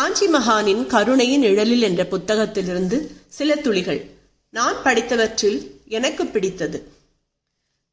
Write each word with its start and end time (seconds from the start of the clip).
காஞ்சி 0.00 0.26
மகானின் 0.26 0.86
கருணையின் 0.86 1.40
நிழலில் 1.40 1.82
என்ற 1.82 2.06
புத்தகத்திலிருந்து 2.10 3.06
சில 3.28 3.54
துளிகள். 3.54 4.10
நான் 4.50 4.74
படித்தவற்றில் 4.84 5.66
எனக்கு 5.88 6.26
பிடித்தது. 6.26 6.92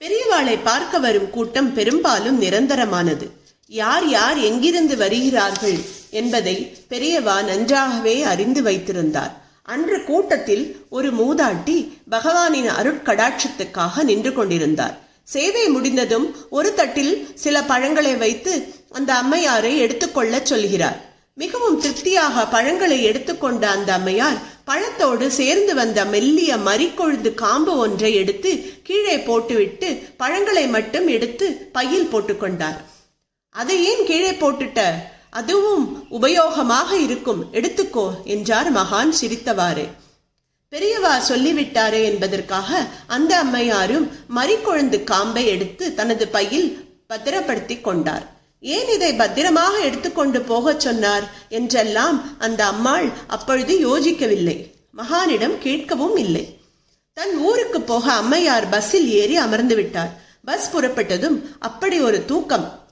பெரியவாளை 0.03 0.59
பார்க்க 0.63 0.99
வரும் 0.99 1.29
கூட்டம் 1.29 1.73
பெரும்பாலும் 1.73 2.41
நிரந்தரமானது. 2.41 3.29
யார் 3.67 4.07
யார் 4.07 4.37
எங்கிருந்து 4.37 4.97
வருகிறார்கள் 4.97 5.77
என்பதை 6.09 6.77
பெரியவா 6.89 7.43
நன்றாகவே 7.43 8.21
அறிந்து 8.21 8.63
வைத்திருந்தார். 8.63 9.45
அன்று 9.63 10.03
கூட்டத்தில் 10.03 10.85
ஒரு 10.89 11.13
மூதாட்டி 11.13 11.91
பகவானின் 12.11 12.69
அருட்கடாட்சத்துக்காக 12.79 14.03
நின்று 14.03 14.33
கொண்டிருந்தார். 14.33 14.99
சேவை 15.23 15.67
முடிந்ததும் 15.67 16.35
ஒரு 16.49 16.73
தட்டில் 16.73 17.27
சில 17.33 17.63
பழங்களை 17.63 18.15
வைத்து 18.15 18.73
அந்த 18.89 19.13
அம்மையாரை 19.13 19.77
எடுத்துக்கொள்ளச் 19.77 20.45
சொல்கிறார். 20.45 21.15
மிகவும் 21.41 21.79
திருப்தியாக 21.79 22.45
பழங்களை 22.45 23.03
எடுத்துக்கொண்ட 23.03 23.69
அந்த 23.69 23.93
அம்மையார் 23.93 24.37
பழத்தோடு 24.69 25.27
சேர்ந்து 25.27 25.75
வந்த 25.75 26.05
மெல்லிய 26.05 26.55
மறிக்கொழுந்து 26.55 27.33
காம்பு 27.33 27.77
ஒன்றை 27.77 28.13
எடுத்து 28.13 28.51
கீழே 28.83 29.19
போட்டுவிட்டு 29.19 29.89
பழங்களை 30.17 30.67
மட்டும் 30.67 31.07
எடுத்து 31.07 31.69
பையில் 31.71 32.09
போட்டுக்கொண்டார். 32.13 32.79
அதை 33.49 33.85
ஏன் 33.85 34.05
கீழே 34.05 34.31
போட்டுட்ட? 34.31 34.81
அதுவும் 35.29 36.05
உபயோகமாக 36.11 36.91
இருக்கும். 36.91 37.43
எடுத்துக்கோ 37.53 38.23
என்றார் 38.23 38.71
மகான் 38.73 39.13
சிரித்தவாறு. 39.21 39.87
பெரியவா 40.71 41.13
சொல்லிவிட்டாரே 41.29 42.03
என்பதற்காக 42.03 42.87
அந்த 43.07 43.31
அம்மையாரும் 43.43 44.07
மறிக்கொழுந்து 44.35 45.03
காம்பை 45.03 45.45
எடுத்து 45.47 45.93
தனது 45.93 46.27
பையில் 46.27 46.67
பத்திரப்படுத்தி 47.07 47.81
கொண்டார். 47.81 48.25
ஏன் 48.67 48.87
இதை 48.87 49.13
பத்திரமாக 49.13 49.77
எடுத்துக்கொண்டு 49.77 50.41
போகச் 50.41 50.79
சொன்னார்? 50.79 51.31
என்றெல்லாம் 51.49 52.39
அந்த 52.39 52.65
அம்மாள் 52.65 53.09
அப்பொழுது 53.27 53.73
யோசிக்கவில்லை. 53.75 54.71
மகானிடம் 54.97 55.57
கேட்கவும் 55.63 56.17
இல்லை. 56.17 56.59
தன் 57.13 57.37
ஊருக்கு 57.37 57.81
போக 57.81 58.11
அம்மையார் 58.11 58.69
பஸ்ஸில் 58.69 59.09
ஏறி 59.09 59.35
அமர்ந்து 59.35 59.75
விட்டார். 59.75 60.21
பஸ் 60.45 60.69
புறப்பட்டதும் 60.75 61.41
அப்படி 61.59 61.99
ஒரு 61.99 62.25
தூக்கம். 62.25 62.85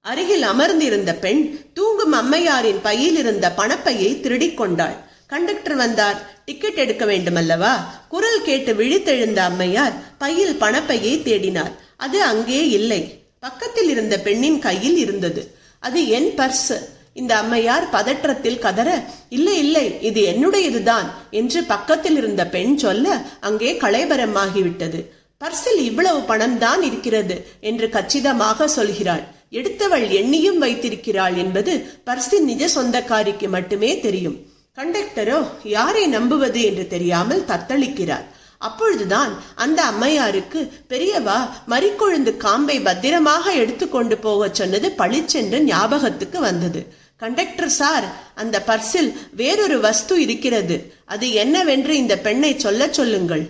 அருகில் 0.00 0.42
அமர்ந்திருந்த 0.42 1.14
பெண் 1.14 1.72
தூங்கும் 1.72 2.12
அம்மையாரின் 2.12 2.80
பையில் 2.82 3.16
இருந்த 3.16 3.52
பணப்பையை 3.56 4.20
திருடிக் 4.20 4.56
கொண்டாள். 4.56 4.94
கண்டக்டர் 5.26 5.74
வந்தார். 5.74 6.44
டிக்கெட் 6.44 6.74
எடுக்க 6.74 7.04
வேண்டுமல்லவா? 7.04 7.72
குரல் 8.08 8.42
கேட்டு 8.42 8.72
விழித்தெழுந்த 8.74 9.36
அம்மையார் 9.36 9.92
பையில் 10.18 10.60
பணப்பையை 10.60 11.14
தேடினார். 11.22 11.72
அது 11.96 12.22
அங்கே 12.22 12.68
இல்லை. 12.68 13.21
பக்கத்தில் 13.42 13.88
இருந்த 13.88 14.18
பெண்ணின் 14.18 14.58
கையில் 14.58 14.96
இருந்தது. 14.96 15.42
அது 15.78 16.00
என் 16.08 16.28
பர்ஸ். 16.36 16.74
இந்த 17.12 17.32
அம்மையார் 17.36 17.86
பதற்றத்தில் 17.92 18.58
கதற 18.58 18.90
இல்லை 19.28 19.58
இல்லை 19.58 20.00
இது 20.00 20.20
என்னுடையதுதான் 20.32 21.08
என்று 21.30 21.64
பக்கத்தில் 21.64 22.16
இருந்த 22.16 22.46
பெண் 22.46 22.76
சொல்ல 22.76 23.06
அங்கே 23.40 23.72
களைபரமாகிவிட்டது. 23.72 25.00
பர்சில் 25.40 25.80
இவ்வளவு 25.80 26.20
பணம் 26.20 26.58
தான் 26.58 26.82
இருக்கிறது 26.82 27.36
என்று 27.60 27.88
கச்சிதமாக 27.88 28.68
சொல்கிறாள். 28.76 29.24
எடுத்தவள் 29.52 30.06
எண்ணியும் 30.20 30.58
வைத்திருக்கிறாள் 30.58 31.36
என்பது 31.36 31.74
பர்சின் 32.06 32.46
நிஜ 32.50 32.68
சொந்தக்காரிக்கு 32.76 33.48
மட்டுமே 33.48 34.00
தெரியும். 34.00 34.38
கண்டக்டரோ 34.78 35.40
யாரை 35.64 36.06
நம்புவது? 36.06 36.62
என்று 36.62 36.86
தெரியாமல் 36.86 37.46
தத்தளிக்கிறார். 37.48 38.28
அப்பொழுதுதான் 38.68 39.32
அந்த 39.54 39.80
அம்மையாருக்கு 39.84 40.60
பெரியவா 40.88 41.38
மறிக்கொழுந்து 41.68 42.36
காம்பை 42.36 42.76
பத்திரமாக 42.80 43.52
எடுத்துக்கொண்டு 43.52 44.16
போகச் 44.18 44.54
சொன்னது 44.54 44.90
பளிச்சென்று 44.90 45.60
ஞாபகத்துக்கு 45.62 46.40
வந்தது. 46.40 46.80
கண்டக்டர் 47.16 47.74
சார் 47.80 48.06
அந்த 48.34 48.62
பர்சில் 48.66 49.10
வேறொரு 49.40 49.80
வஸ்து 49.80 50.14
இருக்கிறது. 50.20 50.76
அது 51.06 51.26
என்னவென்று 51.32 51.96
இந்த 51.96 52.16
பெண்ணை 52.18 52.58
சொல்ல 52.58 52.88
சொல்லுங்கள். 52.90 53.44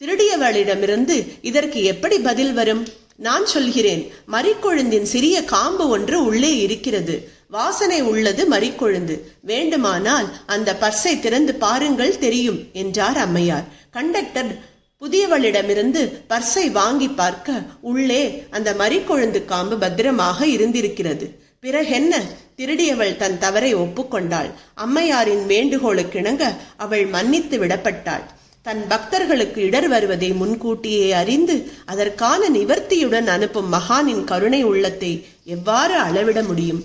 திருடியவளிடமிருந்து 0.00 1.16
இதற்கு 1.42 1.82
எப்படி 1.84 2.18
பதில் 2.18 2.52
வரும்? 2.52 2.84
நான் 3.16 3.46
சொல்கிறேன் 3.46 4.12
மறிக்கொழுந்தின் 4.32 5.02
சிறிய 5.02 5.44
காம்பு 5.44 5.88
ஒன்று 5.88 6.24
உள்ளே 6.24 6.58
இருக்கிறது. 6.58 7.30
வாசனை 7.48 8.00
உள்ளது 8.02 8.48
மறிக்கொழுந்து. 8.48 9.20
வேண்டுமானால் 9.40 10.36
அந்த 10.46 10.76
பர்ஸை 10.80 11.20
திறந்து 11.20 11.54
பாருங்கள் 11.54 12.18
தெரியும் 12.18 12.60
என்றார் 12.72 13.16
அம்மையார். 13.16 13.64
கண்டக்டர் 13.90 14.58
புதியவளிடமிருந்து 15.00 16.22
பர்ஸை 16.28 16.70
வாங்கி 16.70 17.08
பார்க்க 17.08 17.62
உள்ளே 17.80 18.44
அந்த 18.50 18.74
மறிக்கொழுந்து 18.74 19.44
காம்பு 19.44 19.78
பத்திரமாக 19.78 20.46
இருந்திருக்கிறது. 20.46 21.42
பிறகென்ன 21.60 22.22
திருடியவள் 22.56 23.16
தன் 23.16 23.38
தவறை 23.38 23.74
ஒப்புக்கொண்டாள். 23.74 24.50
அம்மையாரின் 24.74 25.46
வேண்டுகோளுக்கிணங்க 25.48 26.42
அவள் 26.76 27.06
மன்னித்து 27.06 27.58
விடப்பட்டாள். 27.58 28.24
தன் 28.66 28.84
பக்தர்களுக்கு 28.88 29.62
இடர் 29.62 29.88
வருவதை 29.88 30.32
முன்கூட்டியே 30.32 31.12
அறிந்து 31.12 31.70
அதற்கான 31.84 32.48
நிவர்த்தியுடன் 32.48 33.26
அனுப்பும் 33.26 33.72
மகானின் 33.72 34.24
கருணை 34.24 34.62
உள்ளத்தை 34.62 35.26
எவ்வாறு 35.44 35.94
அளவிட 35.94 36.42
முடியும்? 36.42 36.84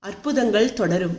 அற்புதங்கள் 0.00 0.72
தொடரும். 0.72 1.16